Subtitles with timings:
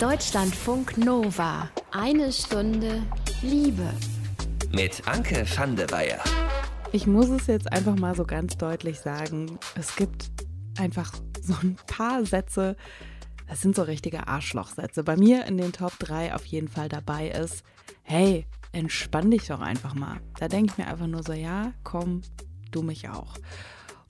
[0.00, 1.70] Deutschlandfunk Nova.
[1.90, 3.02] Eine Stunde
[3.40, 3.88] Liebe.
[4.70, 6.22] Mit Anke van der Weyer.
[6.92, 9.58] Ich muss es jetzt einfach mal so ganz deutlich sagen.
[9.74, 10.30] Es gibt
[10.78, 12.76] einfach so ein paar Sätze,
[13.48, 15.02] das sind so richtige Arschlochsätze.
[15.02, 17.64] Bei mir in den Top 3 auf jeden Fall dabei ist,
[18.02, 20.20] hey, entspann dich doch einfach mal.
[20.38, 22.20] Da denke ich mir einfach nur so, ja, komm,
[22.70, 23.36] du mich auch.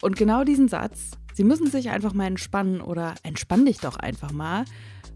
[0.02, 4.32] Und genau diesen Satz, Sie müssen sich einfach mal entspannen oder entspann dich doch einfach
[4.32, 4.64] mal,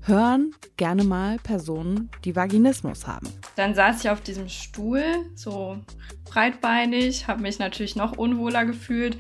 [0.03, 3.27] hören gerne mal Personen, die Vaginismus haben.
[3.57, 5.03] Dann saß ich auf diesem Stuhl,
[5.35, 5.79] so
[6.27, 9.17] breitbeinig, habe mich natürlich noch unwohler gefühlt.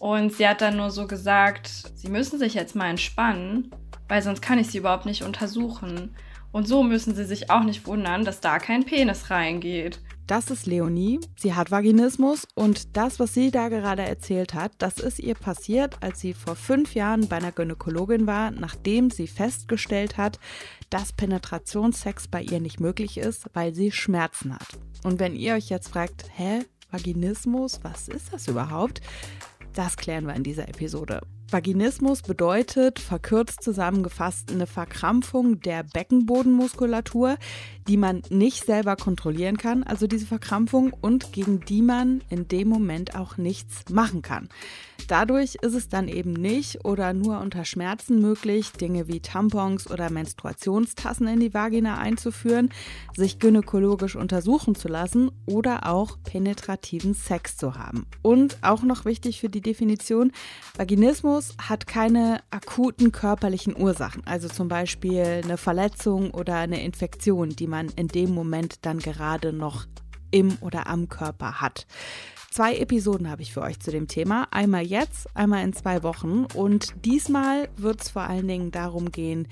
[0.00, 3.70] Und sie hat dann nur so gesagt, sie müssen sich jetzt mal entspannen,
[4.08, 6.16] weil sonst kann ich sie überhaupt nicht untersuchen.
[6.50, 10.00] Und so müssen sie sich auch nicht wundern, dass da kein Penis reingeht.
[10.26, 11.20] Das ist Leonie.
[11.36, 16.02] Sie hat Vaginismus und das, was sie da gerade erzählt hat, das ist ihr passiert,
[16.02, 20.40] als sie vor fünf Jahren bei einer Gynäkologin war, nachdem sie festgestellt hat,
[20.90, 24.66] dass Penetrationssex bei ihr nicht möglich ist, weil sie Schmerzen hat.
[25.04, 29.00] Und wenn ihr euch jetzt fragt, hä, Vaginismus, was ist das überhaupt?
[29.74, 31.20] Das klären wir in dieser Episode.
[31.50, 37.36] Vaginismus bedeutet, verkürzt zusammengefasst, eine Verkrampfung der Beckenbodenmuskulatur,
[37.88, 42.68] die man nicht selber kontrollieren kann, also diese Verkrampfung, und gegen die man in dem
[42.68, 44.48] Moment auch nichts machen kann.
[45.08, 50.10] Dadurch ist es dann eben nicht oder nur unter Schmerzen möglich, Dinge wie Tampons oder
[50.10, 52.70] Menstruationstassen in die Vagina einzuführen,
[53.14, 58.06] sich gynäkologisch untersuchen zu lassen oder auch penetrativen Sex zu haben.
[58.22, 60.32] Und auch noch wichtig für die Definition,
[60.76, 67.68] Vaginismus hat keine akuten körperlichen Ursachen, also zum Beispiel eine Verletzung oder eine Infektion, die
[67.68, 69.86] man in dem Moment dann gerade noch
[70.30, 71.86] im oder am Körper hat.
[72.56, 74.48] Zwei Episoden habe ich für euch zu dem Thema.
[74.50, 76.46] Einmal jetzt, einmal in zwei Wochen.
[76.54, 79.46] Und diesmal wird es vor allen Dingen darum gehen,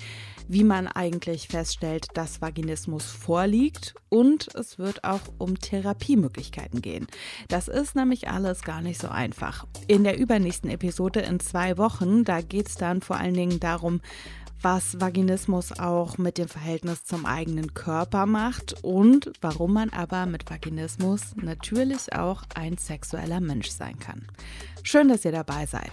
[0.47, 3.93] wie man eigentlich feststellt, dass Vaginismus vorliegt.
[4.09, 7.05] Und es wird auch um Therapiemöglichkeiten gehen.
[7.47, 9.67] Das ist nämlich alles gar nicht so einfach.
[9.85, 14.01] In der übernächsten Episode in zwei Wochen, da geht es dann vor allen Dingen darum,
[14.65, 20.49] was Vaginismus auch mit dem Verhältnis zum eigenen Körper macht und warum man aber mit
[20.49, 24.25] Vaginismus natürlich auch ein sexueller Mensch sein kann.
[24.81, 25.91] Schön, dass ihr dabei seid.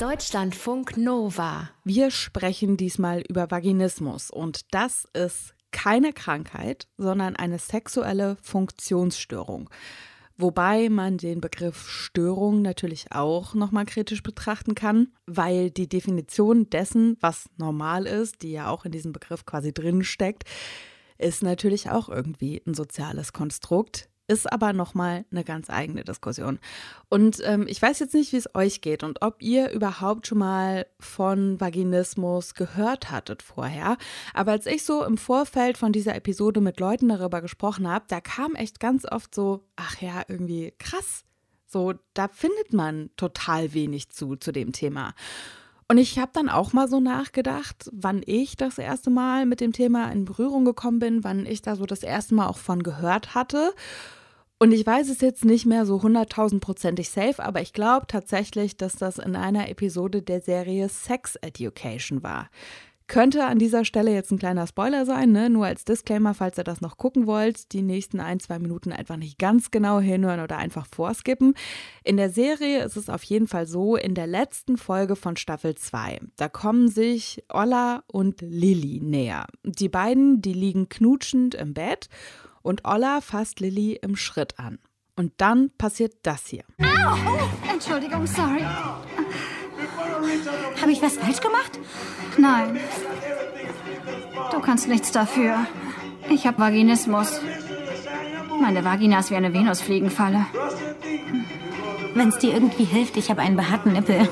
[0.00, 1.70] Deutschlandfunk Nova.
[1.84, 9.70] Wir sprechen diesmal über Vaginismus und das ist keine Krankheit, sondern eine sexuelle Funktionsstörung.
[10.42, 17.16] Wobei man den Begriff Störung natürlich auch nochmal kritisch betrachten kann, weil die Definition dessen,
[17.20, 20.42] was normal ist, die ja auch in diesem Begriff quasi drin steckt,
[21.16, 26.58] ist natürlich auch irgendwie ein soziales Konstrukt, ist aber nochmal eine ganz eigene Diskussion.
[27.08, 30.38] Und ähm, ich weiß jetzt nicht, wie es euch geht und ob ihr überhaupt schon
[30.38, 33.96] mal von Vaginismus gehört hattet vorher.
[34.32, 38.20] Aber als ich so im Vorfeld von dieser Episode mit Leuten darüber gesprochen habe, da
[38.20, 41.24] kam echt ganz oft so, ach ja, irgendwie krass.
[41.66, 45.14] So, da findet man total wenig zu, zu dem Thema.
[45.88, 49.72] Und ich habe dann auch mal so nachgedacht, wann ich das erste Mal mit dem
[49.72, 53.34] Thema in Berührung gekommen bin, wann ich da so das erste Mal auch von gehört
[53.34, 53.74] hatte.
[54.58, 58.94] Und ich weiß es jetzt nicht mehr so hunderttausendprozentig safe, aber ich glaube tatsächlich, dass
[58.94, 62.48] das in einer Episode der Serie Sex Education war.
[63.12, 65.50] Könnte an dieser Stelle jetzt ein kleiner Spoiler sein, ne?
[65.50, 69.18] nur als Disclaimer, falls ihr das noch gucken wollt, die nächsten ein, zwei Minuten einfach
[69.18, 71.52] nicht ganz genau hinhören oder einfach vorskippen.
[72.04, 75.74] In der Serie ist es auf jeden Fall so, in der letzten Folge von Staffel
[75.74, 79.44] 2, da kommen sich Olla und Lilly näher.
[79.62, 82.08] Die beiden, die liegen knutschend im Bett
[82.62, 84.78] und Olla fasst Lilly im Schritt an.
[85.16, 86.64] Und dann passiert das hier.
[86.80, 86.86] Au!
[87.26, 88.64] Oh, Entschuldigung, sorry.
[90.80, 91.78] Habe ich was falsch gemacht?
[92.38, 92.80] Nein.
[94.50, 95.66] Du kannst nichts dafür.
[96.30, 97.40] Ich habe Vaginismus.
[98.60, 100.46] Meine Vagina ist wie eine Venusfliegenfalle.
[102.14, 104.28] Wenn es dir irgendwie hilft, ich habe einen behaarten Nippel.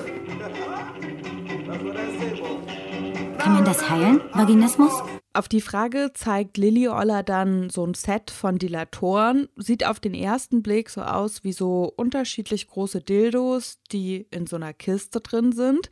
[3.39, 4.21] Kann man das heilen?
[4.33, 5.03] Vaginismus?
[5.33, 9.49] Auf die Frage zeigt Lilly Oller dann so ein Set von Dilatoren.
[9.57, 14.57] Sieht auf den ersten Blick so aus wie so unterschiedlich große Dildos, die in so
[14.57, 15.89] einer Kiste drin sind.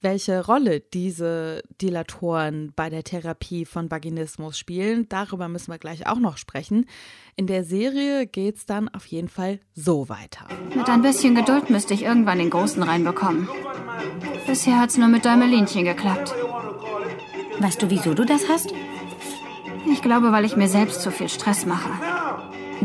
[0.00, 6.20] Welche Rolle diese Dilatoren bei der Therapie von Vaginismus spielen, darüber müssen wir gleich auch
[6.20, 6.84] noch sprechen.
[7.36, 10.46] In der Serie geht es dann auf jeden Fall so weiter.
[10.76, 13.48] Mit ein bisschen Geduld müsste ich irgendwann den Großen reinbekommen.
[14.46, 16.34] Bisher hat es nur mit Däumelinchen geklappt.
[17.60, 18.72] Weißt du, wieso du das hast?
[19.90, 21.90] Ich glaube, weil ich mir selbst zu viel Stress mache.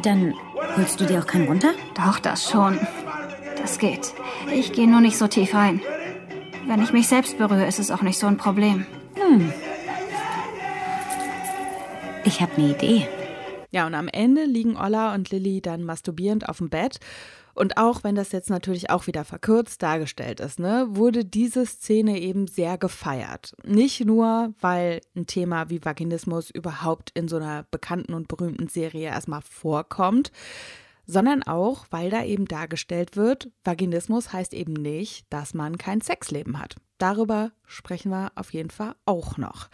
[0.01, 0.33] Dann
[0.77, 1.73] holst du dir auch keinen runter?
[1.95, 2.79] Doch, das schon.
[3.57, 4.13] Das geht.
[4.53, 5.81] Ich gehe nur nicht so tief rein.
[6.65, 8.85] Wenn ich mich selbst berühre, ist es auch nicht so ein Problem.
[9.15, 9.53] Hm.
[12.25, 13.07] Ich habe eine Idee.
[13.71, 16.99] Ja, und am Ende liegen Olla und Lilly dann masturbierend auf dem Bett
[17.53, 22.19] und auch wenn das jetzt natürlich auch wieder verkürzt dargestellt ist, ne, wurde diese Szene
[22.19, 23.53] eben sehr gefeiert.
[23.63, 29.07] Nicht nur, weil ein Thema wie Vaginismus überhaupt in so einer bekannten und berühmten Serie
[29.07, 30.31] erstmal vorkommt,
[31.05, 36.59] sondern auch, weil da eben dargestellt wird, Vaginismus heißt eben nicht, dass man kein Sexleben
[36.59, 36.77] hat.
[36.97, 39.67] Darüber sprechen wir auf jeden Fall auch noch.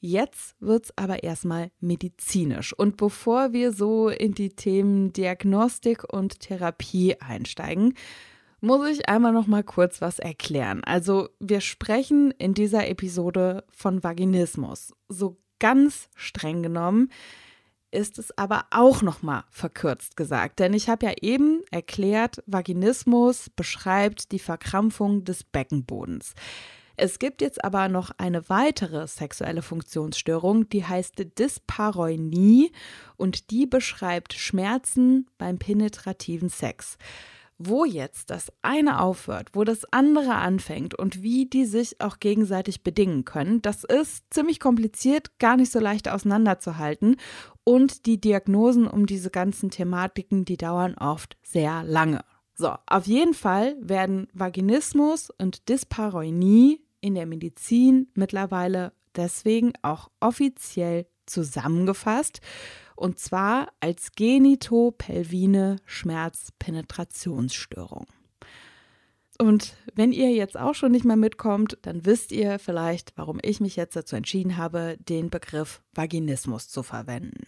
[0.00, 2.72] Jetzt wird es aber erstmal medizinisch.
[2.72, 7.94] Und bevor wir so in die Themen Diagnostik und Therapie einsteigen,
[8.60, 10.82] muss ich einmal noch mal kurz was erklären.
[10.84, 14.94] Also, wir sprechen in dieser Episode von Vaginismus.
[15.08, 17.10] So ganz streng genommen
[17.90, 23.48] ist es aber auch noch mal verkürzt gesagt, denn ich habe ja eben erklärt, Vaginismus
[23.50, 26.34] beschreibt die Verkrampfung des Beckenbodens.
[26.98, 32.72] Es gibt jetzt aber noch eine weitere sexuelle Funktionsstörung, die heißt Dyspareunie
[33.16, 36.96] und die beschreibt Schmerzen beim penetrativen Sex.
[37.58, 42.82] Wo jetzt das eine aufhört, wo das andere anfängt und wie die sich auch gegenseitig
[42.82, 47.16] bedingen können, das ist ziemlich kompliziert, gar nicht so leicht auseinanderzuhalten.
[47.64, 52.24] Und die Diagnosen um diese ganzen Thematiken, die dauern oft sehr lange.
[52.54, 61.06] So, auf jeden Fall werden Vaginismus und Dyspareunie in der Medizin mittlerweile deswegen auch offiziell
[61.24, 62.40] zusammengefasst
[62.96, 68.06] und zwar als genitopelvine Schmerzpenetrationsstörung.
[69.38, 73.60] Und wenn ihr jetzt auch schon nicht mehr mitkommt, dann wisst ihr vielleicht, warum ich
[73.60, 77.46] mich jetzt dazu entschieden habe, den Begriff Vaginismus zu verwenden.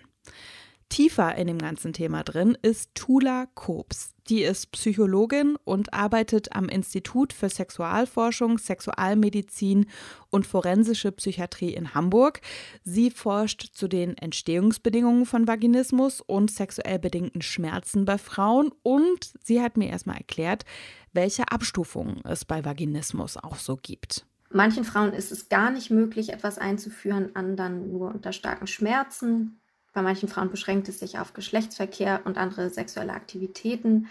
[0.89, 4.15] Tiefer in dem ganzen Thema drin ist Tula Kobs.
[4.29, 9.87] Die ist Psychologin und arbeitet am Institut für Sexualforschung, Sexualmedizin
[10.31, 12.41] und forensische Psychiatrie in Hamburg.
[12.85, 19.63] Sie forscht zu den Entstehungsbedingungen von Vaginismus und sexuell bedingten Schmerzen bei Frauen und sie
[19.63, 20.65] hat mir erstmal erklärt,
[21.13, 24.27] welche Abstufungen es bei Vaginismus auch so gibt.
[24.51, 29.61] Manchen Frauen ist es gar nicht möglich, etwas einzuführen, anderen nur unter starken Schmerzen.
[29.99, 34.07] Bei manchen Frauen beschränkt es sich auf Geschlechtsverkehr und andere sexuelle Aktivitäten.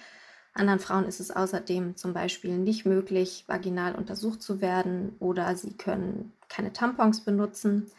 [0.54, 5.78] Anderen Frauen ist es außerdem zum Beispiel nicht möglich, vaginal untersucht zu werden oder sie
[5.78, 7.90] können keine Tampons benutzen.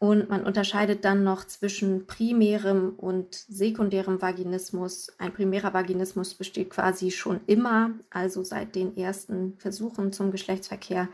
[0.00, 5.12] Und man unterscheidet dann noch zwischen primärem und sekundärem Vaginismus.
[5.18, 11.08] Ein primärer Vaginismus besteht quasi schon immer, also seit den ersten Versuchen zum Geschlechtsverkehr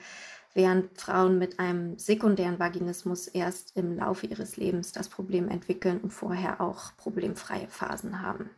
[0.55, 6.11] während Frauen mit einem sekundären Vaginismus erst im Laufe ihres Lebens das Problem entwickeln und
[6.13, 8.51] vorher auch problemfreie Phasen haben.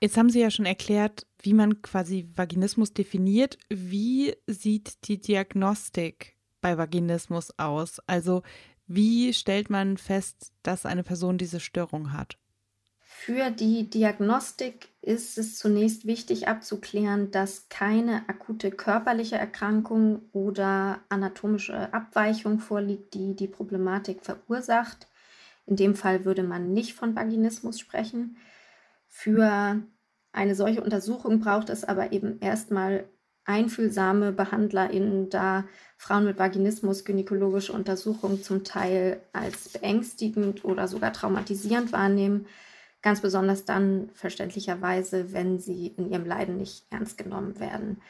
[0.00, 3.56] Jetzt haben Sie ja schon erklärt, wie man quasi Vaginismus definiert.
[3.68, 8.00] Wie sieht die Diagnostik bei Vaginismus aus?
[8.08, 8.42] Also
[8.86, 12.36] wie stellt man fest, dass eine Person diese Störung hat?
[13.24, 21.94] Für die Diagnostik ist es zunächst wichtig abzuklären, dass keine akute körperliche Erkrankung oder anatomische
[21.94, 25.06] Abweichung vorliegt, die die Problematik verursacht.
[25.66, 28.38] In dem Fall würde man nicht von Vaginismus sprechen.
[29.06, 29.80] Für
[30.32, 33.04] eine solche Untersuchung braucht es aber eben erstmal
[33.44, 35.62] einfühlsame BehandlerInnen, da
[35.96, 42.46] Frauen mit Vaginismus gynäkologische Untersuchungen zum Teil als beängstigend oder sogar traumatisierend wahrnehmen.
[43.02, 48.00] Ganz besonders dann verständlicherweise, wenn sie in ihrem Leiden nicht ernst genommen werden.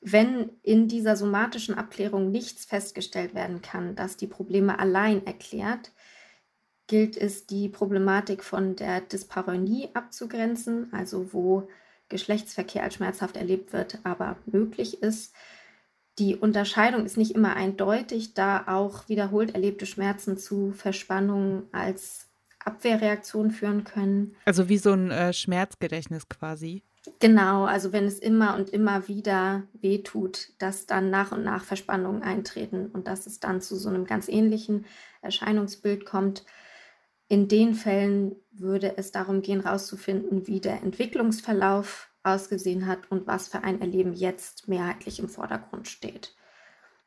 [0.00, 5.92] Wenn in dieser somatischen Abklärung nichts festgestellt werden kann, das die Probleme allein erklärt,
[6.86, 11.68] gilt es, die Problematik von der Dyspareunie abzugrenzen, also wo
[12.10, 15.34] Geschlechtsverkehr als schmerzhaft erlebt wird, aber möglich ist.
[16.18, 22.28] Die Unterscheidung ist nicht immer eindeutig, da auch wiederholt erlebte Schmerzen zu Verspannungen als
[22.64, 24.36] Abwehrreaktion führen können.
[24.44, 26.82] Also wie so ein äh, Schmerzgedächtnis quasi.
[27.18, 32.22] Genau, also wenn es immer und immer wieder wehtut, dass dann nach und nach Verspannungen
[32.22, 34.86] eintreten und dass es dann zu so einem ganz ähnlichen
[35.20, 36.44] Erscheinungsbild kommt.
[37.28, 43.48] In den Fällen würde es darum gehen, herauszufinden, wie der Entwicklungsverlauf ausgesehen hat und was
[43.48, 46.34] für ein Erleben jetzt mehrheitlich im Vordergrund steht.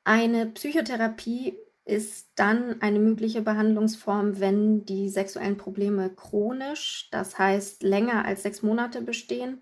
[0.04, 1.58] Eine Psychotherapie
[1.88, 8.62] ist dann eine mögliche Behandlungsform, wenn die sexuellen Probleme chronisch, das heißt länger als sechs
[8.62, 9.62] Monate bestehen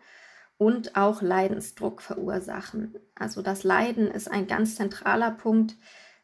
[0.58, 2.96] und auch Leidensdruck verursachen.
[3.13, 5.77] Also das Leiden ist ein ganz zentraler Punkt,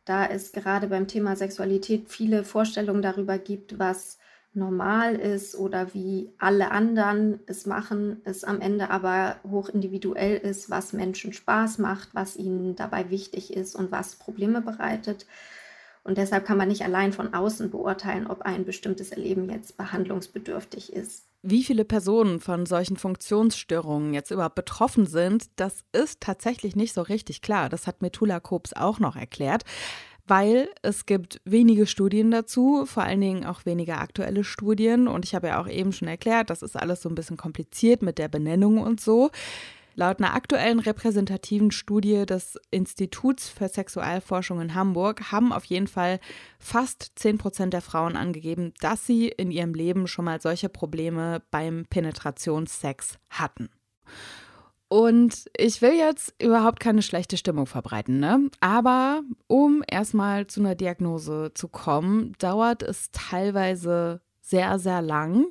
[0.05, 4.17] da es gerade beim Thema Sexualität viele Vorstellungen darüber gibt, was
[4.53, 10.69] normal ist oder wie alle anderen es machen, es am Ende aber hoch individuell ist,
[10.69, 15.25] was Menschen Spaß macht, was ihnen dabei wichtig ist und was Probleme bereitet.
[16.03, 20.93] Und deshalb kann man nicht allein von außen beurteilen, ob ein bestimmtes Erleben jetzt behandlungsbedürftig
[20.93, 21.25] ist.
[21.43, 27.01] Wie viele Personen von solchen Funktionsstörungen jetzt überhaupt betroffen sind, das ist tatsächlich nicht so
[27.01, 27.69] richtig klar.
[27.69, 29.63] Das hat Metula Kobs auch noch erklärt
[30.27, 35.09] weil es gibt wenige Studien dazu, vor allen Dingen auch weniger aktuelle Studien.
[35.09, 38.01] Und ich habe ja auch eben schon erklärt, das ist alles so ein bisschen kompliziert
[38.01, 39.29] mit der Benennung und so.
[39.95, 46.19] Laut einer aktuellen repräsentativen Studie des Instituts für Sexualforschung in Hamburg haben auf jeden Fall
[46.59, 51.41] fast 10 Prozent der Frauen angegeben, dass sie in ihrem Leben schon mal solche Probleme
[51.51, 53.69] beim Penetrationssex hatten.
[54.87, 58.49] Und ich will jetzt überhaupt keine schlechte Stimmung verbreiten, ne?
[58.59, 65.45] Aber um erstmal zu einer Diagnose zu kommen, dauert es teilweise sehr, sehr lang.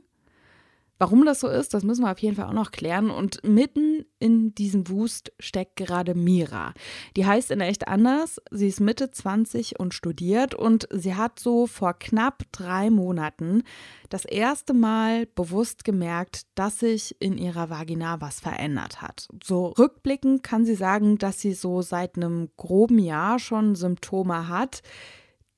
[1.01, 3.11] Warum das so ist, das müssen wir auf jeden Fall auch noch klären.
[3.11, 6.75] Und mitten in diesem Wust steckt gerade Mira.
[7.17, 8.39] Die heißt in echt anders.
[8.51, 13.63] Sie ist Mitte 20 und studiert und sie hat so vor knapp drei Monaten
[14.11, 19.27] das erste Mal bewusst gemerkt, dass sich in ihrer Vagina was verändert hat.
[19.43, 24.83] So rückblickend kann sie sagen, dass sie so seit einem groben Jahr schon Symptome hat,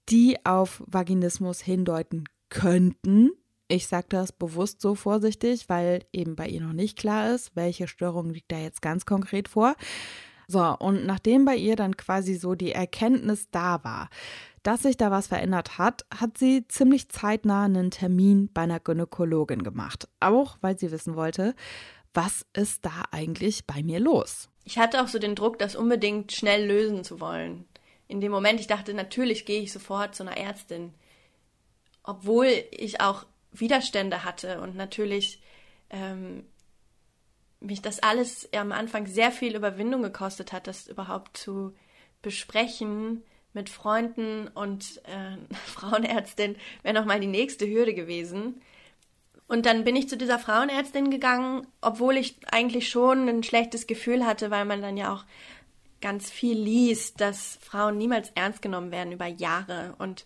[0.08, 3.32] die auf Vaginismus hindeuten könnten.
[3.72, 7.88] Ich sage das bewusst so vorsichtig, weil eben bei ihr noch nicht klar ist, welche
[7.88, 9.76] Störung liegt da jetzt ganz konkret vor.
[10.46, 14.10] So, und nachdem bei ihr dann quasi so die Erkenntnis da war,
[14.62, 19.62] dass sich da was verändert hat, hat sie ziemlich zeitnah einen Termin bei einer Gynäkologin
[19.62, 20.06] gemacht.
[20.20, 21.54] Auch weil sie wissen wollte,
[22.12, 24.50] was ist da eigentlich bei mir los?
[24.64, 27.64] Ich hatte auch so den Druck, das unbedingt schnell lösen zu wollen.
[28.06, 30.92] In dem Moment, ich dachte, natürlich gehe ich sofort zu einer Ärztin.
[32.04, 35.40] Obwohl ich auch Widerstände hatte und natürlich
[35.90, 36.44] ähm,
[37.60, 41.74] mich das alles am Anfang sehr viel Überwindung gekostet hat, das überhaupt zu
[42.22, 48.60] besprechen mit Freunden und äh, Frauenärztin wäre nochmal die nächste Hürde gewesen.
[49.48, 54.24] Und dann bin ich zu dieser Frauenärztin gegangen, obwohl ich eigentlich schon ein schlechtes Gefühl
[54.24, 55.24] hatte, weil man dann ja auch
[56.00, 60.24] ganz viel liest, dass Frauen niemals ernst genommen werden über Jahre und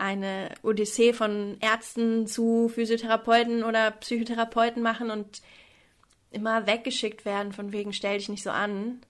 [0.00, 5.42] eine Odyssee von Ärzten zu Physiotherapeuten oder Psychotherapeuten machen und
[6.30, 9.00] immer weggeschickt werden, von wegen stell dich nicht so an.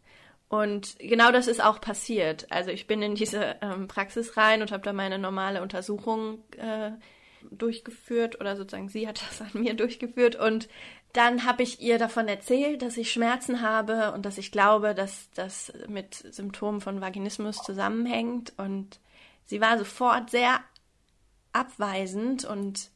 [0.49, 2.47] Und genau das ist auch passiert.
[2.51, 6.91] Also ich bin in diese ähm, Praxis rein und habe da meine normale Untersuchung äh,
[7.51, 10.69] durchgeführt oder sozusagen sie hat das an mir durchgeführt und
[11.13, 15.29] dann habe ich ihr davon erzählt, dass ich Schmerzen habe und dass ich glaube, dass
[15.35, 19.01] das mit Symptomen von Vaginismus zusammenhängt und
[19.45, 20.61] sie war sofort sehr
[21.53, 22.91] abweisend und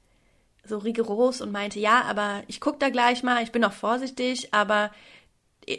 [0.64, 4.54] so rigoros und meinte, ja, aber ich gucke da gleich mal, ich bin auch vorsichtig,
[4.54, 4.90] aber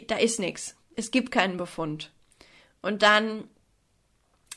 [0.08, 0.76] da ist nichts.
[0.94, 2.12] Es gibt keinen Befund.
[2.82, 3.48] Und dann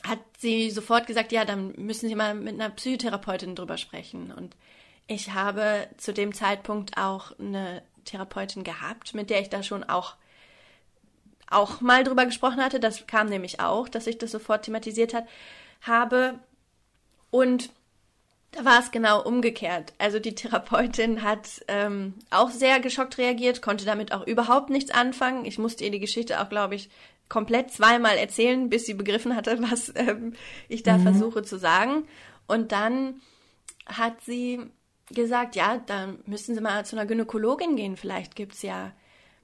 [0.04, 4.32] hat sie sofort gesagt, ja, dann müssen Sie mal mit einer Psychotherapeutin drüber sprechen.
[4.32, 4.56] Und
[5.06, 10.16] ich habe zu dem Zeitpunkt auch eine Therapeutin gehabt, mit der ich da schon auch
[11.50, 12.78] auch mal drüber gesprochen hatte.
[12.78, 15.26] Das kam nämlich auch, dass ich das sofort thematisiert hat,
[15.82, 16.38] habe.
[17.30, 17.70] Und
[18.52, 19.92] da war es genau umgekehrt.
[19.98, 25.44] Also die Therapeutin hat ähm, auch sehr geschockt reagiert, konnte damit auch überhaupt nichts anfangen.
[25.44, 26.90] Ich musste ihr die Geschichte auch, glaube ich,
[27.28, 30.34] komplett zweimal erzählen, bis sie begriffen hatte, was ähm,
[30.68, 31.02] ich da mhm.
[31.04, 32.04] versuche zu sagen.
[32.46, 33.20] Und dann
[33.86, 34.60] hat sie
[35.10, 37.96] gesagt, ja, dann müssen Sie mal zu einer Gynäkologin gehen.
[37.96, 38.92] Vielleicht gibt es ja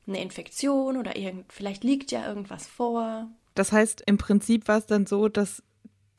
[0.07, 3.29] eine Infektion oder irgend, vielleicht liegt ja irgendwas vor.
[3.55, 5.63] Das heißt, im Prinzip war es dann so, dass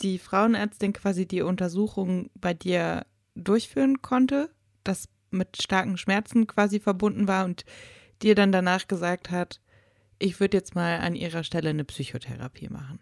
[0.02, 4.50] die Frauenärztin quasi die Untersuchung bei dir durchführen konnte,
[4.84, 7.66] das mit starken Schmerzen quasi verbunden war und
[8.22, 9.62] dir dann danach gesagt hat,
[10.20, 13.00] ich würde jetzt mal an ihrer Stelle eine Psychotherapie machen.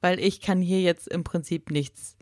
[0.00, 2.16] Weil ich kann hier jetzt im Prinzip nichts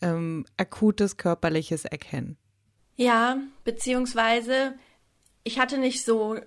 [0.00, 2.36] ähm, akutes körperliches erkennen.
[2.96, 4.74] Ja, beziehungsweise
[5.44, 6.38] ich hatte nicht so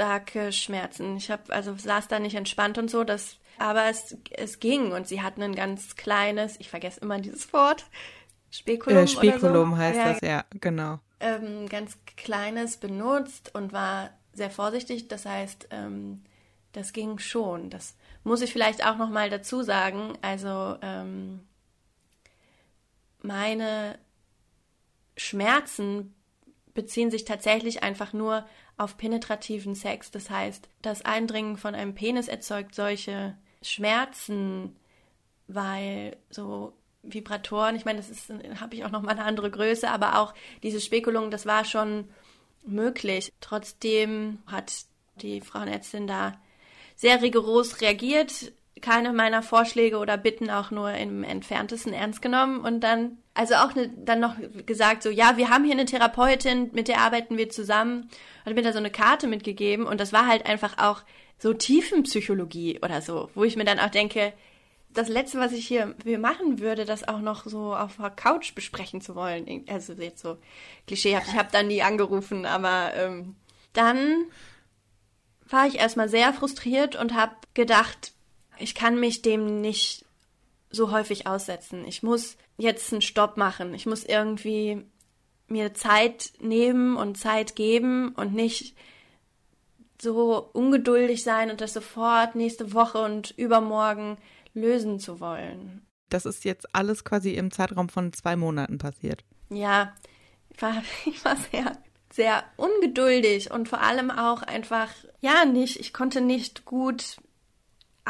[0.00, 1.16] starke Schmerzen.
[1.16, 3.04] Ich habe also saß da nicht entspannt und so.
[3.04, 7.52] Das aber es, es ging und sie hatten ein ganz kleines, ich vergesse immer dieses
[7.52, 7.84] Wort,
[8.50, 9.04] Spekulum.
[9.04, 9.76] Äh, Spekulum so.
[9.76, 10.98] heißt ja, das, ja, genau.
[11.20, 15.08] Ähm, ganz kleines benutzt und war sehr vorsichtig.
[15.08, 16.24] Das heißt, ähm,
[16.72, 17.68] das ging schon.
[17.68, 20.14] Das muss ich vielleicht auch noch mal dazu sagen.
[20.22, 21.40] Also ähm,
[23.20, 23.98] meine
[25.18, 26.14] Schmerzen
[26.72, 28.46] beziehen sich tatsächlich einfach nur
[28.80, 30.10] auf penetrativen Sex.
[30.10, 34.74] Das heißt, das Eindringen von einem Penis erzeugt solche Schmerzen,
[35.48, 36.72] weil so
[37.02, 40.34] Vibratoren, ich meine, das ist, habe ich auch noch mal eine andere Größe, aber auch
[40.62, 42.08] diese Spekulung, das war schon
[42.64, 43.32] möglich.
[43.40, 44.72] Trotzdem hat
[45.16, 46.40] die Frauenärztin da
[46.96, 52.80] sehr rigoros reagiert, keine meiner Vorschläge oder Bitten auch nur im entferntesten ernst genommen und
[52.80, 56.88] dann also auch ne, dann noch gesagt so ja wir haben hier eine Therapeutin mit
[56.88, 58.10] der arbeiten wir zusammen.
[58.44, 61.02] Und mir da so eine Karte mitgegeben und das war halt einfach auch
[61.38, 64.32] so Tiefenpsychologie oder so wo ich mir dann auch denke
[64.92, 68.54] das letzte was ich hier wir machen würde das auch noch so auf der Couch
[68.54, 70.38] besprechen zu wollen also jetzt so
[70.86, 73.36] klischeehaft ich habe dann nie angerufen aber ähm,
[73.72, 74.26] dann
[75.48, 78.12] war ich erstmal sehr frustriert und habe gedacht
[78.60, 80.04] ich kann mich dem nicht
[80.70, 81.84] so häufig aussetzen.
[81.86, 83.74] Ich muss jetzt einen Stopp machen.
[83.74, 84.84] Ich muss irgendwie
[85.48, 88.76] mir Zeit nehmen und Zeit geben und nicht
[90.00, 94.16] so ungeduldig sein und das sofort nächste Woche und übermorgen
[94.54, 95.86] lösen zu wollen.
[96.08, 99.24] Das ist jetzt alles quasi im Zeitraum von zwei Monaten passiert.
[99.50, 99.94] Ja,
[100.50, 101.72] ich war, ich war sehr,
[102.12, 104.88] sehr ungeduldig und vor allem auch einfach,
[105.20, 107.16] ja, nicht, ich konnte nicht gut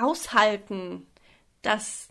[0.01, 1.07] aushalten,
[1.63, 2.09] dass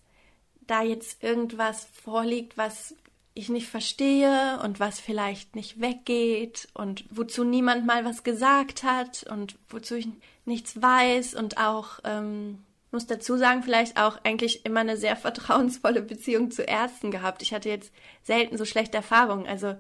[0.62, 2.96] da jetzt irgendwas vorliegt, was
[3.34, 9.24] ich nicht verstehe und was vielleicht nicht weggeht und wozu niemand mal was gesagt hat
[9.24, 10.08] und wozu ich
[10.46, 12.60] nichts weiß und auch ähm,
[12.92, 17.42] muss dazu sagen, vielleicht auch eigentlich immer eine sehr vertrauensvolle Beziehung zu Ärzten gehabt.
[17.42, 17.94] Ich hatte jetzt
[18.24, 19.48] selten so schlechte Erfahrungen.
[19.48, 19.76] Also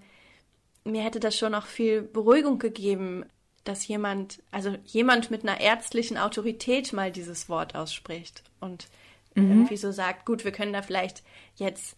[0.83, 3.25] mir hätte das schon auch viel Beruhigung gegeben,
[3.69, 8.87] dass jemand, also jemand mit einer ärztlichen Autorität mal dieses Wort ausspricht und
[9.35, 9.51] mhm.
[9.51, 11.21] irgendwie so sagt, gut, wir können da vielleicht
[11.55, 11.95] jetzt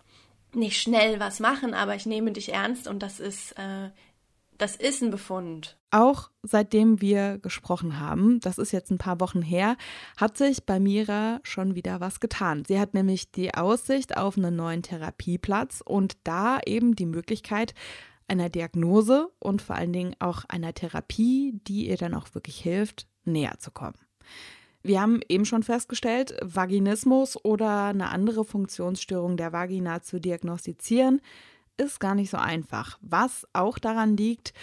[0.53, 3.89] nicht schnell was machen, aber ich nehme dich ernst und das ist, äh,
[4.57, 5.77] das ist ein Befund.
[5.91, 9.77] Auch seitdem wir gesprochen haben, das ist jetzt ein paar Wochen her,
[10.17, 12.65] hat sich bei Mira schon wieder was getan.
[12.67, 17.73] Sie hat nämlich die Aussicht auf einen neuen Therapieplatz und da eben die Möglichkeit,
[18.27, 23.07] einer Diagnose und vor allen Dingen auch einer Therapie, die ihr dann auch wirklich hilft,
[23.25, 23.97] näher zu kommen.
[24.83, 31.21] Wir haben eben schon festgestellt, Vaginismus oder eine andere Funktionsstörung der Vagina zu diagnostizieren,
[31.77, 32.97] ist gar nicht so einfach.
[33.01, 34.53] Was auch daran liegt,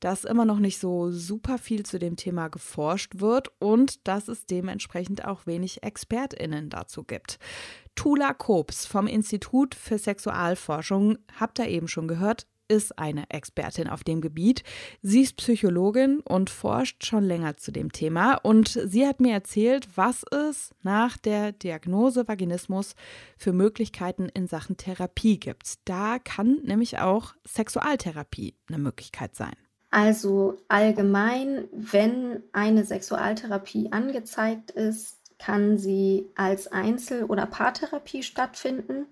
[0.00, 4.46] dass immer noch nicht so super viel zu dem Thema geforscht wird und dass es
[4.46, 7.38] dementsprechend auch wenig ExpertInnen dazu gibt.
[7.94, 14.04] Tula Kobs vom Institut für Sexualforschung, habt ihr eben schon gehört, ist eine Expertin auf
[14.04, 14.62] dem Gebiet.
[15.02, 18.34] Sie ist Psychologin und forscht schon länger zu dem Thema.
[18.34, 22.94] Und sie hat mir erzählt, was es nach der Diagnose Vaginismus
[23.36, 25.74] für Möglichkeiten in Sachen Therapie gibt.
[25.84, 29.54] Da kann nämlich auch Sexualtherapie eine Möglichkeit sein.
[29.90, 39.06] Also allgemein, wenn eine Sexualtherapie angezeigt ist, kann sie als Einzel- oder Paartherapie stattfinden.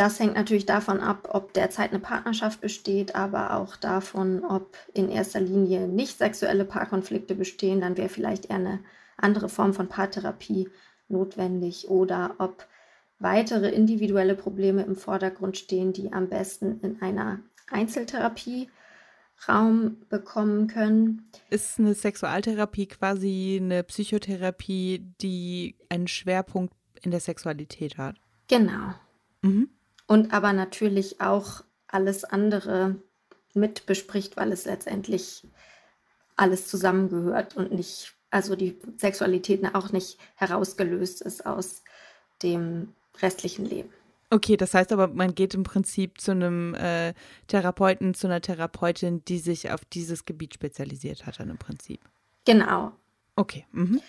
[0.00, 5.10] Das hängt natürlich davon ab, ob derzeit eine Partnerschaft besteht, aber auch davon, ob in
[5.10, 7.82] erster Linie nicht sexuelle Paarkonflikte bestehen.
[7.82, 8.80] Dann wäre vielleicht eher eine
[9.18, 10.70] andere Form von Paartherapie
[11.08, 12.66] notwendig oder ob
[13.18, 18.70] weitere individuelle Probleme im Vordergrund stehen, die am besten in einer Einzeltherapie
[19.46, 21.30] Raum bekommen können.
[21.50, 28.16] Ist eine Sexualtherapie quasi eine Psychotherapie, die einen Schwerpunkt in der Sexualität hat?
[28.48, 28.94] Genau.
[29.42, 29.68] Mhm
[30.10, 32.96] und aber natürlich auch alles andere
[33.54, 35.46] mit bespricht, weil es letztendlich
[36.34, 41.84] alles zusammengehört und nicht, also die Sexualität auch nicht herausgelöst ist aus
[42.42, 42.92] dem
[43.22, 43.90] restlichen Leben.
[44.30, 47.14] Okay, das heißt aber, man geht im Prinzip zu einem äh,
[47.46, 52.00] Therapeuten, zu einer Therapeutin, die sich auf dieses Gebiet spezialisiert hat, dann im Prinzip.
[52.44, 52.90] Genau.
[53.36, 53.64] Okay.
[53.70, 54.00] Mhm.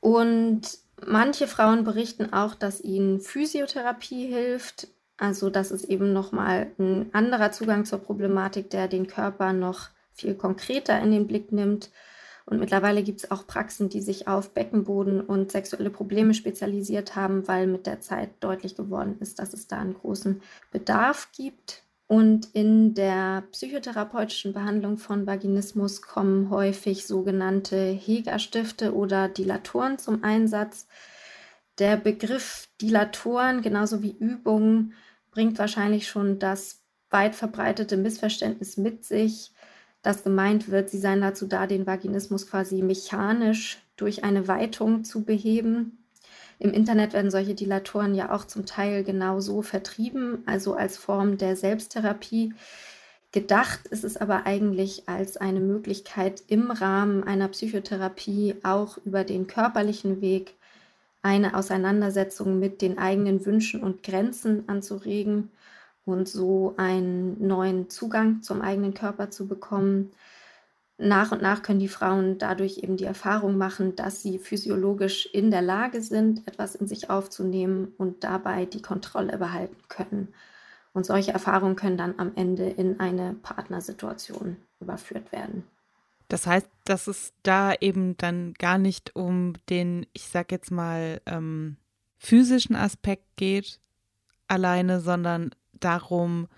[0.00, 4.88] Und manche Frauen berichten auch, dass ihnen Physiotherapie hilft.
[5.16, 10.34] Also das ist eben nochmal ein anderer Zugang zur Problematik, der den Körper noch viel
[10.34, 11.90] konkreter in den Blick nimmt.
[12.46, 17.48] Und mittlerweile gibt es auch Praxen, die sich auf Beckenboden und sexuelle Probleme spezialisiert haben,
[17.48, 21.82] weil mit der Zeit deutlich geworden ist, dass es da einen großen Bedarf gibt.
[22.06, 30.86] Und in der psychotherapeutischen Behandlung von Vaginismus kommen häufig sogenannte Hegerstifte oder Dilatoren zum Einsatz.
[31.78, 34.92] Der Begriff Dilatoren genauso wie Übungen
[35.34, 39.52] bringt wahrscheinlich schon das weit verbreitete Missverständnis mit sich,
[40.02, 45.24] dass gemeint wird, sie seien dazu da, den Vaginismus quasi mechanisch durch eine Weitung zu
[45.24, 45.98] beheben.
[46.58, 51.56] Im Internet werden solche Dilatoren ja auch zum Teil genauso vertrieben, also als Form der
[51.56, 52.54] Selbsttherapie.
[53.32, 59.48] Gedacht ist es aber eigentlich als eine Möglichkeit im Rahmen einer Psychotherapie auch über den
[59.48, 60.54] körperlichen Weg
[61.24, 65.50] eine Auseinandersetzung mit den eigenen Wünschen und Grenzen anzuregen
[66.04, 70.12] und so einen neuen Zugang zum eigenen Körper zu bekommen.
[70.98, 75.50] nach und nach können die Frauen dadurch eben die Erfahrung machen, dass sie physiologisch in
[75.50, 80.34] der Lage sind, etwas in sich aufzunehmen und dabei die Kontrolle behalten können.
[80.94, 85.64] Und solche Erfahrungen können dann am Ende in eine Partnersituation überführt werden.
[86.28, 91.20] Das heißt, dass es da eben dann gar nicht um den, ich sag jetzt mal,
[91.26, 91.76] ähm,
[92.18, 93.80] physischen Aspekt geht
[94.48, 96.48] alleine, sondern darum,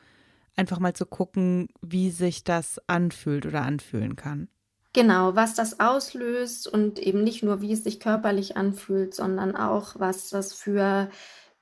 [0.56, 4.48] einfach mal zu gucken, wie sich das anfühlt oder anfühlen kann.
[4.92, 9.96] Genau, was das auslöst und eben nicht nur, wie es sich körperlich anfühlt, sondern auch,
[9.98, 11.10] was das für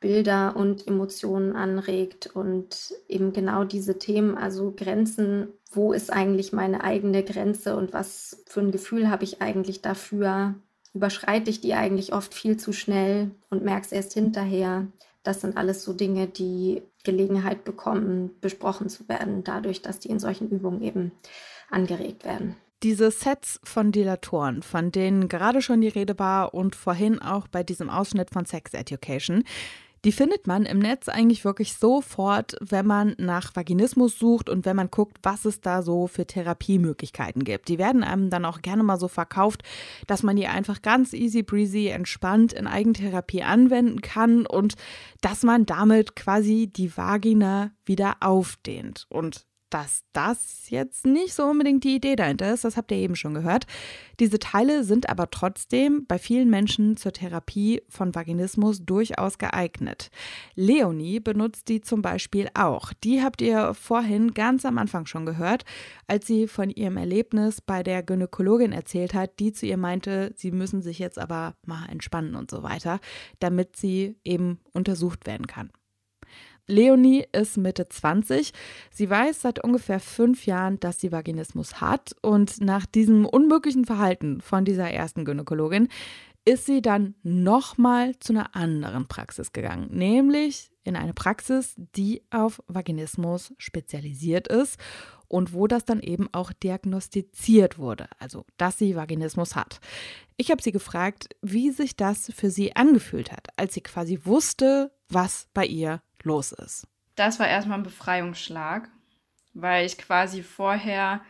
[0.05, 6.85] Bilder und Emotionen anregt und eben genau diese Themen, also Grenzen, wo ist eigentlich meine
[6.85, 10.57] eigene Grenze und was für ein Gefühl habe ich eigentlich dafür?
[10.93, 14.89] Überschreite ich die eigentlich oft viel zu schnell und merke es erst hinterher?
[15.23, 20.19] Das sind alles so Dinge, die Gelegenheit bekommen, besprochen zu werden, dadurch, dass die in
[20.19, 21.13] solchen Übungen eben
[21.71, 22.57] angeregt werden.
[22.83, 27.63] Diese Sets von Dilatoren, von denen gerade schon die Rede war und vorhin auch bei
[27.63, 29.45] diesem Ausschnitt von Sex Education,
[30.05, 34.77] die findet man im Netz eigentlich wirklich sofort, wenn man nach Vaginismus sucht und wenn
[34.77, 37.69] man guckt, was es da so für Therapiemöglichkeiten gibt.
[37.69, 39.63] Die werden einem dann auch gerne mal so verkauft,
[40.07, 44.75] dass man die einfach ganz easy breezy entspannt in Eigentherapie anwenden kann und
[45.23, 49.07] dass man damit quasi die Vagina wieder aufdehnt.
[49.09, 53.17] Und dass das jetzt nicht so unbedingt die Idee dahinter ist, das habt ihr eben
[53.17, 53.67] schon gehört.
[54.21, 60.13] Diese Teile sind aber trotzdem bei vielen Menschen zur Therapie von Vaginismus durchaus geeignet.
[60.55, 62.93] Leonie benutzt die zum Beispiel auch.
[63.03, 65.65] Die habt ihr vorhin ganz am Anfang schon gehört,
[66.07, 70.53] als sie von ihrem Erlebnis bei der Gynäkologin erzählt hat, die zu ihr meinte, sie
[70.53, 73.01] müssen sich jetzt aber mal entspannen und so weiter,
[73.41, 75.73] damit sie eben untersucht werden kann.
[76.67, 78.53] Leonie ist Mitte 20.
[78.91, 82.17] Sie weiß seit ungefähr fünf Jahren, dass sie Vaginismus hat.
[82.23, 85.89] Und nach diesem unmöglichen Verhalten von dieser ersten Gynäkologin
[86.47, 92.63] ist sie dann nochmal zu einer anderen Praxis gegangen, nämlich in eine Praxis, die auf
[92.67, 94.79] Vaginismus spezialisiert ist
[95.29, 99.81] und wo das dann eben auch diagnostiziert wurde, also dass sie Vaginismus hat.
[100.37, 104.93] Ich habe sie gefragt, wie sich das für sie angefühlt hat, als sie quasi wusste,
[105.09, 106.87] was bei ihr los ist.
[107.15, 108.91] Das war erstmal ein Befreiungsschlag,
[109.53, 111.23] weil ich quasi vorher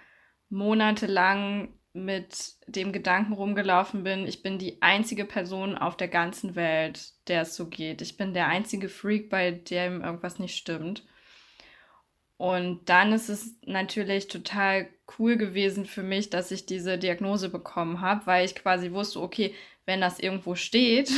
[0.49, 7.13] monatelang mit dem Gedanken rumgelaufen bin, ich bin die einzige Person auf der ganzen Welt,
[7.29, 8.03] der es so geht.
[8.03, 11.05] Ich bin der einzige Freak, bei dem irgendwas nicht stimmt.
[12.37, 18.01] Und dann ist es natürlich total cool gewesen für mich, dass ich diese Diagnose bekommen
[18.01, 19.55] habe, weil ich quasi wusste, okay,
[19.87, 21.13] wenn das irgendwo steht,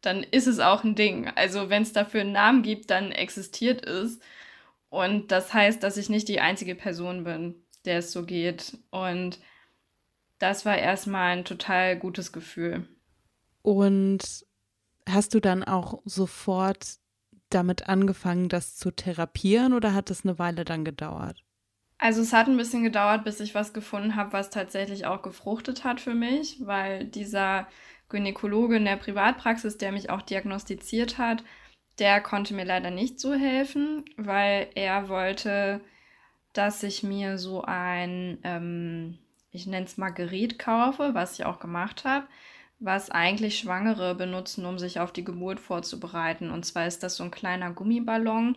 [0.00, 1.28] dann ist es auch ein Ding.
[1.34, 4.18] Also wenn es dafür einen Namen gibt, dann existiert es.
[4.88, 8.76] Und das heißt, dass ich nicht die einzige Person bin, der es so geht.
[8.90, 9.38] Und
[10.38, 12.88] das war erstmal ein total gutes Gefühl.
[13.62, 14.46] Und
[15.08, 16.96] hast du dann auch sofort
[17.50, 21.42] damit angefangen, das zu therapieren oder hat es eine Weile dann gedauert?
[21.98, 25.84] Also es hat ein bisschen gedauert, bis ich was gefunden habe, was tatsächlich auch gefruchtet
[25.84, 27.68] hat für mich, weil dieser
[28.10, 31.42] Gynäkologe in der Privatpraxis, der mich auch diagnostiziert hat,
[31.98, 35.80] der konnte mir leider nicht so helfen, weil er wollte,
[36.52, 39.18] dass ich mir so ein, ähm,
[39.52, 42.26] ich nenne es mal Gerät kaufe, was ich auch gemacht habe,
[42.78, 46.50] was eigentlich Schwangere benutzen, um sich auf die Geburt vorzubereiten.
[46.50, 48.56] Und zwar ist das so ein kleiner Gummiballon,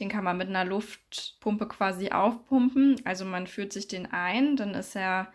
[0.00, 2.96] den kann man mit einer Luftpumpe quasi aufpumpen.
[3.04, 5.32] Also man führt sich den ein, dann ist er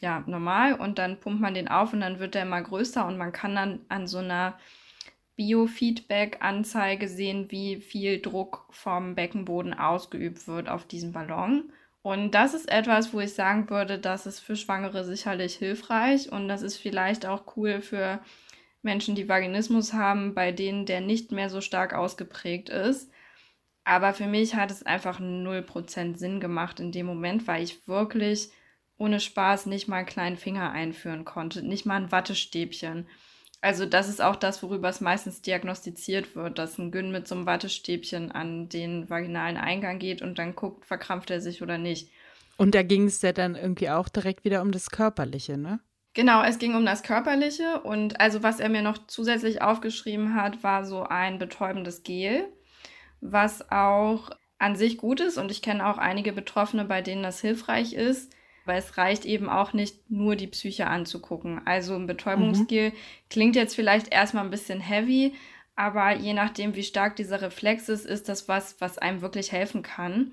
[0.00, 3.16] ja, normal und dann pumpt man den auf und dann wird der immer größer und
[3.18, 4.58] man kann dann an so einer
[5.36, 11.72] Biofeedback-Anzeige sehen, wie viel Druck vom Beckenboden ausgeübt wird auf diesen Ballon.
[12.02, 16.48] Und das ist etwas, wo ich sagen würde, das ist für Schwangere sicherlich hilfreich und
[16.48, 18.20] das ist vielleicht auch cool für
[18.82, 23.10] Menschen, die Vaginismus haben, bei denen der nicht mehr so stark ausgeprägt ist.
[23.84, 28.50] Aber für mich hat es einfach 0% Sinn gemacht in dem Moment, weil ich wirklich
[28.98, 33.06] ohne Spaß nicht mal einen kleinen Finger einführen konnte, nicht mal ein Wattestäbchen.
[33.60, 37.34] Also das ist auch das, worüber es meistens diagnostiziert wird, dass ein Gyn mit so
[37.34, 42.10] einem Wattestäbchen an den vaginalen Eingang geht und dann guckt, verkrampft er sich oder nicht.
[42.56, 45.80] Und da ging es ja dann irgendwie auch direkt wieder um das Körperliche, ne?
[46.14, 50.64] Genau, es ging um das Körperliche und also was er mir noch zusätzlich aufgeschrieben hat,
[50.64, 52.48] war so ein betäubendes Gel,
[53.20, 57.40] was auch an sich gut ist und ich kenne auch einige Betroffene, bei denen das
[57.40, 58.32] hilfreich ist
[58.68, 61.66] weil es reicht eben auch nicht nur die Psyche anzugucken.
[61.66, 62.94] Also ein Betäubungsgel mhm.
[63.30, 65.34] klingt jetzt vielleicht erstmal ein bisschen heavy,
[65.74, 69.82] aber je nachdem, wie stark dieser Reflex ist, ist das was, was einem wirklich helfen
[69.82, 70.32] kann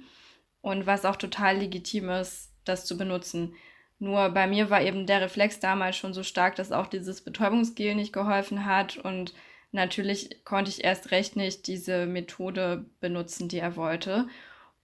[0.61, 3.55] und was auch total legitim ist, das zu benutzen.
[3.99, 7.95] Nur bei mir war eben der Reflex damals schon so stark, dass auch dieses Betäubungsgel
[7.95, 8.97] nicht geholfen hat.
[8.97, 9.33] Und
[9.71, 14.27] natürlich konnte ich erst recht nicht diese Methode benutzen, die er wollte.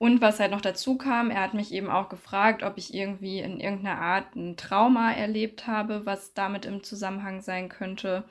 [0.02, 3.38] Und was halt noch dazu kam, er hat mich eben auch gefragt, ob ich irgendwie
[3.40, 8.24] in irgendeiner Art ein Trauma erlebt habe, was damit im Zusammenhang sein könnte.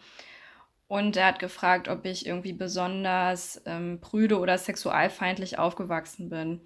[0.88, 6.60] Und er hat gefragt, ob ich irgendwie besonders ähm, prüde oder sexualfeindlich aufgewachsen bin.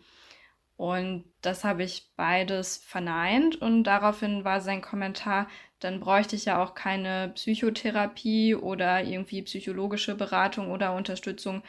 [0.77, 5.49] Und das habe ich beides verneint und daraufhin war sein Kommentar,
[5.81, 11.63] dann bräuchte ich ja auch keine Psychotherapie oder irgendwie psychologische Beratung oder Unterstützung,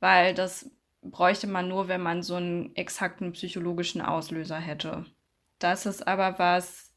[0.00, 0.70] weil das
[1.02, 5.04] bräuchte man nur, wenn man so einen exakten psychologischen Auslöser hätte.
[5.58, 6.92] Das ist aber was,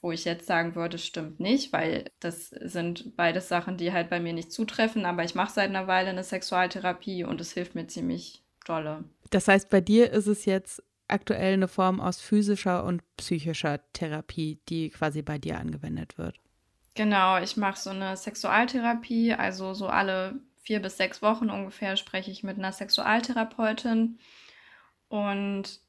[0.00, 4.20] wo ich jetzt sagen würde, stimmt nicht, weil das sind beides Sachen, die halt bei
[4.20, 7.86] mir nicht zutreffen, aber ich mache seit einer Weile eine Sexualtherapie und es hilft mir
[7.86, 9.04] ziemlich dolle.
[9.30, 14.60] Das heißt, bei dir ist es jetzt aktuell eine Form aus physischer und psychischer Therapie,
[14.68, 16.36] die quasi bei dir angewendet wird.
[16.94, 22.30] Genau, ich mache so eine Sexualtherapie, also so alle vier bis sechs Wochen ungefähr spreche
[22.30, 24.18] ich mit einer Sexualtherapeutin.
[25.08, 25.80] Und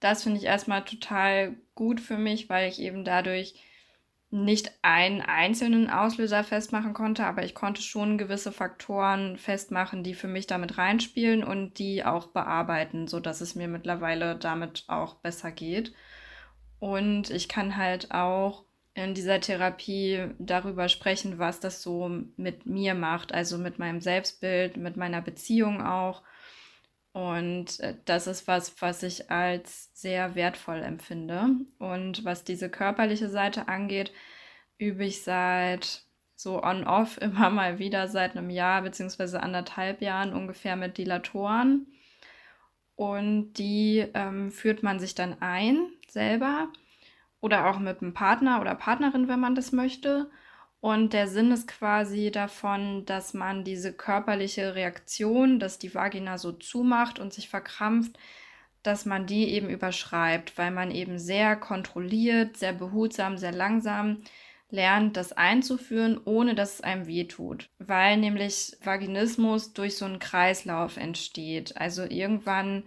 [0.00, 3.54] das finde ich erstmal total gut für mich, weil ich eben dadurch
[4.30, 10.26] nicht einen einzelnen Auslöser festmachen konnte, aber ich konnte schon gewisse Faktoren festmachen, die für
[10.26, 15.94] mich damit reinspielen und die auch bearbeiten, sodass es mir mittlerweile damit auch besser geht.
[16.80, 18.63] Und ich kann halt auch
[18.94, 24.76] in dieser Therapie darüber sprechen, was das so mit mir macht, also mit meinem Selbstbild,
[24.76, 26.22] mit meiner Beziehung auch.
[27.12, 31.48] Und äh, das ist was, was ich als sehr wertvoll empfinde.
[31.78, 34.12] Und was diese körperliche Seite angeht,
[34.78, 36.02] übe ich seit
[36.36, 41.86] so on-off immer mal wieder seit einem Jahr beziehungsweise anderthalb Jahren ungefähr mit Dilatoren.
[42.96, 46.68] Und die ähm, führt man sich dann ein selber
[47.44, 50.30] oder auch mit einem Partner oder Partnerin, wenn man das möchte.
[50.80, 56.52] Und der Sinn ist quasi davon, dass man diese körperliche Reaktion, dass die Vagina so
[56.52, 58.18] zumacht und sich verkrampft,
[58.82, 64.22] dass man die eben überschreibt, weil man eben sehr kontrolliert, sehr behutsam, sehr langsam
[64.70, 67.68] lernt, das einzuführen, ohne dass es einem wehtut.
[67.78, 71.76] Weil nämlich Vaginismus durch so einen Kreislauf entsteht.
[71.76, 72.84] Also irgendwann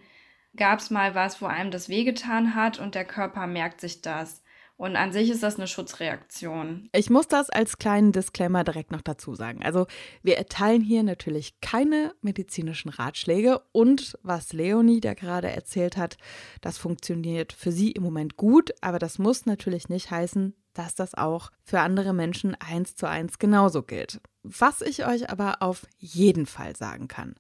[0.56, 4.42] gab es mal was, wo einem das wehgetan hat und der Körper merkt sich das.
[4.78, 6.88] Und an sich ist das eine Schutzreaktion.
[6.94, 9.64] Ich muss das als kleinen Disclaimer direkt noch dazu sagen.
[9.64, 9.88] Also
[10.22, 16.18] wir erteilen hier natürlich keine medizinischen Ratschläge und was Leonie da gerade erzählt hat,
[16.62, 21.16] das funktioniert für sie im Moment gut, aber das muss natürlich nicht heißen, dass das
[21.16, 24.22] auch für andere Menschen eins zu eins genauso gilt.
[24.44, 27.34] Was ich euch aber auf jeden Fall sagen kann.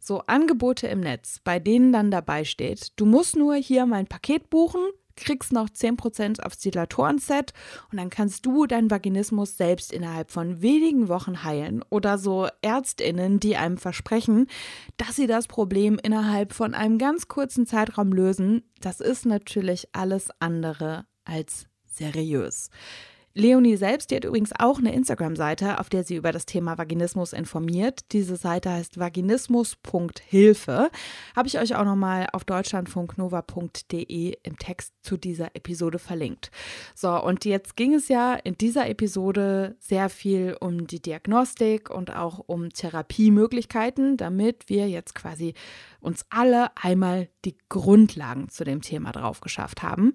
[0.00, 4.50] So Angebote im Netz, bei denen dann dabei steht, du musst nur hier mein Paket
[4.50, 4.80] buchen,
[5.20, 7.52] kriegst noch 10% aufs Dilatoren-Set
[7.90, 11.84] und dann kannst du deinen Vaginismus selbst innerhalb von wenigen Wochen heilen.
[11.90, 14.46] Oder so ÄrztInnen, die einem versprechen,
[14.96, 18.62] dass sie das Problem innerhalb von einem ganz kurzen Zeitraum lösen.
[18.80, 22.70] Das ist natürlich alles andere als seriös.
[23.32, 27.32] Leonie selbst, die hat übrigens auch eine Instagram-Seite, auf der sie über das Thema Vaginismus
[27.32, 28.00] informiert.
[28.10, 30.90] Diese Seite heißt vaginismus.hilfe.
[31.36, 36.50] Habe ich euch auch nochmal auf deutschlandfunknova.de im Text zu dieser Episode verlinkt.
[36.96, 42.14] So, und jetzt ging es ja in dieser Episode sehr viel um die Diagnostik und
[42.16, 45.54] auch um Therapiemöglichkeiten, damit wir jetzt quasi
[46.00, 50.10] uns alle einmal die Grundlagen zu dem Thema drauf geschafft haben.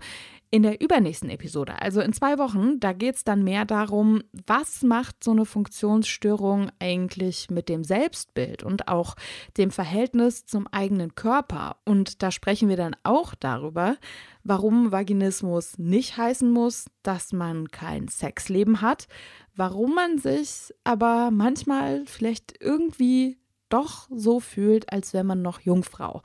[0.56, 4.84] In der übernächsten Episode, also in zwei Wochen, da geht es dann mehr darum, was
[4.84, 9.16] macht so eine Funktionsstörung eigentlich mit dem Selbstbild und auch
[9.58, 11.76] dem Verhältnis zum eigenen Körper.
[11.84, 13.98] Und da sprechen wir dann auch darüber,
[14.46, 19.10] warum Vaginismus nicht heißen muss, dass man kein Sexleben hat,
[19.58, 23.38] warum man sich aber manchmal vielleicht irgendwie
[23.68, 26.22] doch so fühlt, als wäre man noch Jungfrau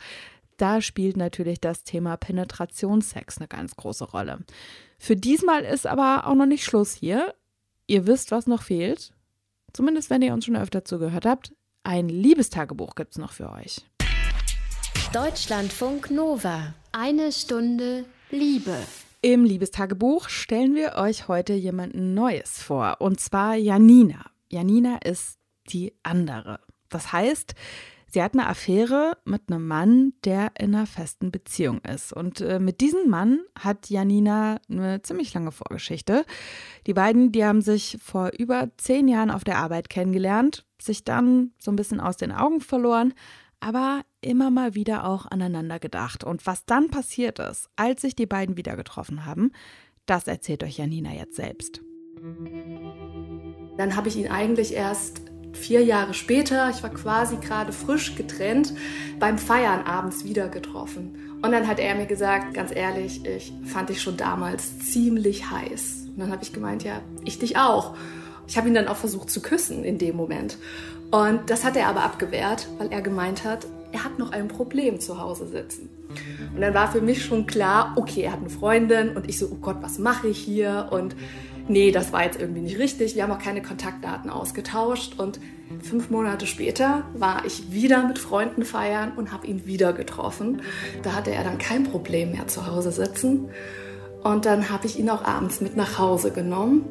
[0.60, 4.40] da spielt natürlich das Thema Penetrationssex eine ganz große Rolle.
[4.98, 7.34] Für diesmal ist aber auch noch nicht Schluss hier.
[7.86, 9.12] Ihr wisst, was noch fehlt.
[9.72, 11.52] Zumindest wenn ihr uns schon öfter zugehört habt.
[11.82, 13.86] Ein Liebestagebuch gibt es noch für euch.
[15.12, 16.74] Deutschlandfunk Nova.
[16.92, 18.76] Eine Stunde Liebe.
[19.22, 22.96] Im Liebestagebuch stellen wir euch heute jemanden Neues vor.
[23.00, 24.30] Und zwar Janina.
[24.50, 26.60] Janina ist die andere.
[26.88, 27.54] Das heißt,
[28.12, 32.12] Sie hat eine Affäre mit einem Mann, der in einer festen Beziehung ist.
[32.12, 36.24] Und äh, mit diesem Mann hat Janina eine ziemlich lange Vorgeschichte.
[36.86, 41.52] Die beiden, die haben sich vor über zehn Jahren auf der Arbeit kennengelernt, sich dann
[41.58, 43.14] so ein bisschen aus den Augen verloren,
[43.60, 46.24] aber immer mal wieder auch aneinander gedacht.
[46.24, 49.52] Und was dann passiert ist, als sich die beiden wieder getroffen haben,
[50.10, 51.82] Das erzählt euch Janina jetzt selbst.
[53.76, 58.74] Dann habe ich ihn eigentlich erst vier Jahre später, ich war quasi gerade frisch getrennt,
[59.18, 61.14] beim Feiern abends wieder getroffen.
[61.42, 66.08] Und dann hat er mir gesagt, ganz ehrlich, ich fand dich schon damals ziemlich heiß.
[66.08, 67.94] Und dann habe ich gemeint, ja, ich dich auch.
[68.46, 70.58] Ich habe ihn dann auch versucht zu küssen in dem Moment.
[71.10, 75.00] Und das hat er aber abgewehrt, weil er gemeint hat, er hat noch ein Problem
[75.00, 75.88] zu Hause sitzen.
[76.54, 79.46] Und dann war für mich schon klar, okay, er hat eine Freundin und ich so,
[79.46, 80.88] oh Gott, was mache ich hier?
[80.90, 81.14] Und
[81.68, 83.14] nee, das war jetzt irgendwie nicht richtig.
[83.14, 85.18] Wir haben auch keine Kontaktdaten ausgetauscht.
[85.18, 85.40] Und
[85.82, 90.62] fünf Monate später war ich wieder mit Freunden feiern und habe ihn wieder getroffen.
[91.02, 93.50] Da hatte er dann kein Problem mehr zu Hause sitzen.
[94.22, 96.84] Und dann habe ich ihn auch abends mit nach Hause genommen.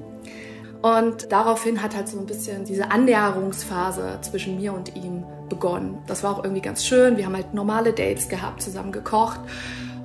[0.81, 5.97] Und daraufhin hat halt so ein bisschen diese Annäherungsphase zwischen mir und ihm begonnen.
[6.07, 7.17] Das war auch irgendwie ganz schön.
[7.17, 9.41] Wir haben halt normale Dates gehabt, zusammen gekocht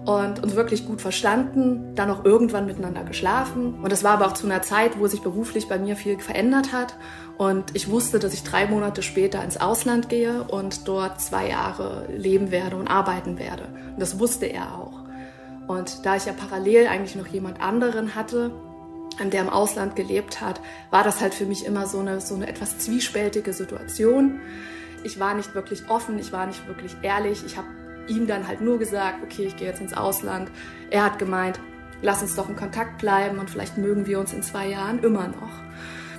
[0.05, 3.75] und uns wirklich gut verstanden, dann auch irgendwann miteinander geschlafen.
[3.83, 6.73] Und das war aber auch zu einer Zeit, wo sich beruflich bei mir viel verändert
[6.73, 6.95] hat.
[7.39, 12.07] Und ich wusste, dass ich drei Monate später ins Ausland gehe und dort zwei Jahre
[12.15, 13.65] leben werde und arbeiten werde.
[13.93, 15.05] Und das wusste er auch.
[15.67, 18.53] Und da ich ja parallel eigentlich noch jemand anderen hatte,
[19.23, 22.47] der im Ausland gelebt hat, war das halt für mich immer so eine, so eine
[22.47, 24.41] etwas zwiespältige Situation.
[25.03, 27.45] Ich war nicht wirklich offen, ich war nicht wirklich ehrlich.
[27.47, 27.69] Ich habe
[28.09, 30.51] ihm dann halt nur gesagt, okay, ich gehe jetzt ins Ausland.
[30.91, 31.61] Er hat gemeint,
[32.03, 35.29] lass uns doch in Kontakt bleiben und vielleicht mögen wir uns in zwei Jahren immer
[35.29, 35.63] noch.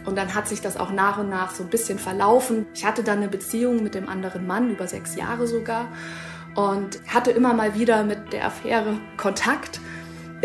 [0.06, 2.67] Und dann hat sich das auch nach und nach so ein bisschen verlaufen.
[2.74, 5.88] Ich hatte dann eine Beziehung mit dem anderen Mann, über sechs Jahre sogar,
[6.54, 9.80] und hatte immer mal wieder mit der Affäre Kontakt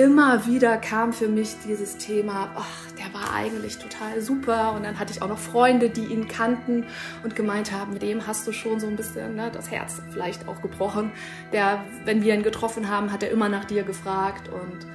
[0.00, 2.89] immer wieder kam für mich dieses Thema, ach,
[3.20, 4.72] war eigentlich total super.
[4.72, 6.86] Und dann hatte ich auch noch Freunde, die ihn kannten
[7.22, 10.48] und gemeint haben, mit dem hast du schon so ein bisschen ne, das Herz vielleicht
[10.48, 11.12] auch gebrochen.
[11.52, 14.48] Der, wenn wir ihn getroffen haben, hat er immer nach dir gefragt.
[14.48, 14.86] Und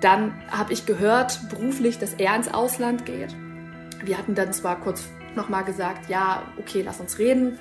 [0.00, 3.34] dann habe ich gehört, beruflich, dass er ins Ausland geht.
[4.04, 7.58] Wir hatten dann zwar kurz nochmal gesagt, ja, okay, lass uns reden.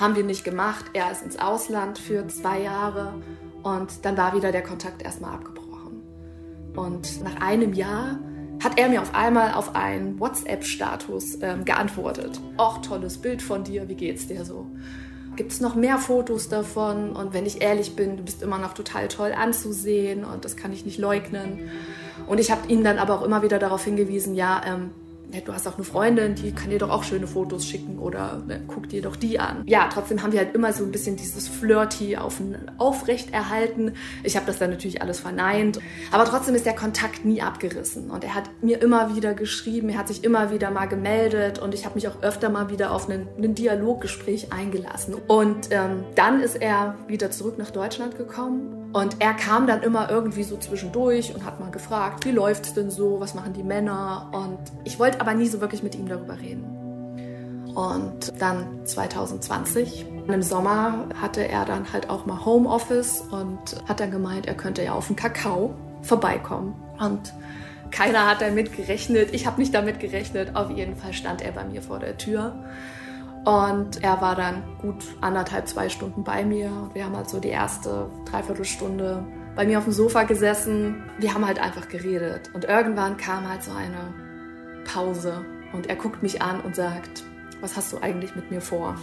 [0.00, 0.86] Haben wir nicht gemacht.
[0.94, 3.14] Er ist ins Ausland für zwei Jahre.
[3.62, 6.02] Und dann war wieder der Kontakt erstmal abgebrochen.
[6.74, 8.18] Und nach einem Jahr
[8.62, 12.40] hat er mir auf einmal auf einen WhatsApp-Status ähm, geantwortet.
[12.58, 14.66] Och, tolles Bild von dir, wie geht's dir so?
[15.34, 17.16] Gibt es noch mehr Fotos davon?
[17.16, 20.72] Und wenn ich ehrlich bin, du bist immer noch total toll anzusehen und das kann
[20.72, 21.70] ich nicht leugnen.
[22.26, 24.90] Und ich habe ihn dann aber auch immer wieder darauf hingewiesen, ja, ähm,
[25.40, 28.60] du hast auch eine Freundin, die kann dir doch auch schöne Fotos schicken oder ne,
[28.66, 29.62] guck dir doch die an.
[29.66, 32.40] Ja, trotzdem haben wir halt immer so ein bisschen dieses Flirty auf,
[32.78, 33.94] aufrecht erhalten.
[34.22, 35.80] Ich habe das dann natürlich alles verneint.
[36.10, 38.10] Aber trotzdem ist der Kontakt nie abgerissen.
[38.10, 41.74] Und er hat mir immer wieder geschrieben, er hat sich immer wieder mal gemeldet und
[41.74, 45.14] ich habe mich auch öfter mal wieder auf ein Dialoggespräch eingelassen.
[45.26, 50.10] Und ähm, dann ist er wieder zurück nach Deutschland gekommen und er kam dann immer
[50.10, 54.30] irgendwie so zwischendurch und hat mal gefragt, wie läuft's denn so, was machen die Männer?
[54.32, 56.64] Und ich wollte aber nie so wirklich mit ihm darüber reden.
[57.74, 64.10] Und dann 2020, im Sommer, hatte er dann halt auch mal Homeoffice und hat dann
[64.10, 66.74] gemeint, er könnte ja auf den Kakao vorbeikommen.
[67.00, 67.32] Und
[67.90, 69.30] keiner hat damit gerechnet.
[69.32, 70.54] Ich habe nicht damit gerechnet.
[70.54, 72.54] Auf jeden Fall stand er bei mir vor der Tür.
[73.44, 76.90] Und er war dann gut anderthalb, zwei Stunden bei mir.
[76.94, 79.24] Wir haben halt so die erste Dreiviertelstunde
[79.56, 81.02] bei mir auf dem Sofa gesessen.
[81.18, 82.50] Wir haben halt einfach geredet.
[82.54, 84.14] Und irgendwann kam halt so eine
[84.84, 85.44] Pause.
[85.72, 87.24] Und er guckt mich an und sagt,
[87.60, 88.96] was hast du eigentlich mit mir vor?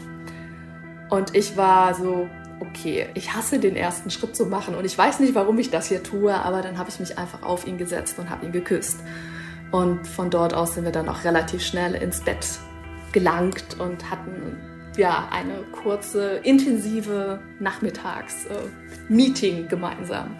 [1.10, 2.30] Und ich war so,
[2.62, 5.88] okay, ich hasse den ersten Schritt zu machen und ich weiß nicht, warum ich das
[5.88, 8.99] hier tue, aber dann habe ich mich einfach auf ihn gesetzt und habe ihn geküsst.
[9.71, 12.45] Und von dort aus sind wir dann auch relativ schnell ins Bett
[13.12, 14.58] gelangt und hatten
[14.98, 20.36] ja eine kurze, intensive Nachmittags-Meeting äh, gemeinsam.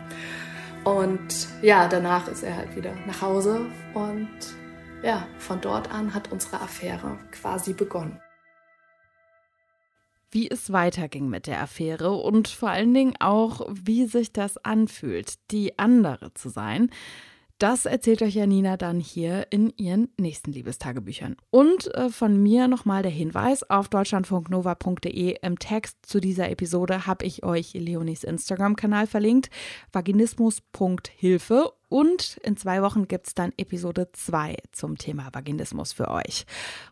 [0.84, 4.30] Und ja, danach ist er halt wieder nach Hause und
[5.04, 8.20] ja, von dort an hat unsere Affäre quasi begonnen.
[10.32, 15.36] Wie es weiterging mit der Affäre und vor allen Dingen auch, wie sich das anfühlt,
[15.52, 16.92] die andere zu sein,
[17.60, 21.36] das erzählt euch Janina dann hier in ihren nächsten Liebestagebüchern.
[21.52, 27.26] Und äh, von mir nochmal der Hinweis: auf deutschlandfunknova.de im Text zu dieser Episode habe
[27.26, 29.50] ich euch Leonis Instagram-Kanal verlinkt,
[29.92, 31.72] vaginismus.hilfe.
[31.90, 36.46] Und in zwei Wochen gibt es dann Episode 2 zum Thema Vaginismus für euch.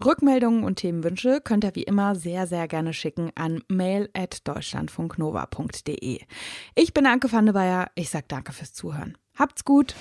[0.04, 6.22] Rückmeldungen und Themenwünsche könnt ihr wie immer sehr, sehr gerne schicken an mail.deutschlandfunknova.de.
[6.76, 7.92] Ich bin Anke van der Bayer.
[7.94, 9.16] Ich sage danke fürs Zuhören.
[9.38, 9.94] Habt's gut!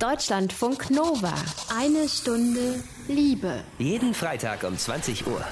[0.00, 1.34] Deutschlandfunk Nova.
[1.78, 3.62] Eine Stunde Liebe.
[3.78, 5.44] Jeden Freitag um 20 Uhr.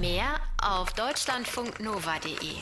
[0.00, 2.56] Mehr auf deutschlandfunknova.de.